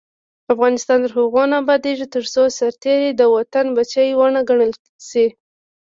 افغانستان 0.53 0.97
تر 1.03 1.11
هغو 1.17 1.43
نه 1.51 1.55
ابادیږي، 1.63 2.05
ترڅو 2.15 2.41
سرتیری 2.59 3.09
د 3.15 3.21
وطن 3.35 3.65
بچی 3.77 4.07
ونه 4.15 4.41
ګڼل 4.49 4.71
شي. 5.09 5.27